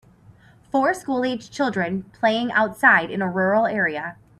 Four 0.71 0.95
school 0.95 1.23
aged 1.23 1.53
children 1.53 2.09
playing 2.11 2.51
outside 2.53 3.11
in 3.11 3.21
a 3.21 3.29
rural 3.29 3.67
area. 3.67 4.17